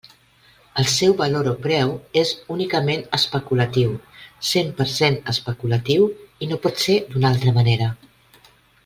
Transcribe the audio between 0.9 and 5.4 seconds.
seu valor o preu és únicament especulatiu, cent per cent